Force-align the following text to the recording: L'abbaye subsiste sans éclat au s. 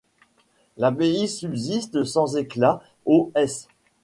L'abbaye 0.77 1.27
subsiste 1.27 2.03
sans 2.05 2.35
éclat 2.35 2.81
au 3.05 3.31
s. 3.35 3.67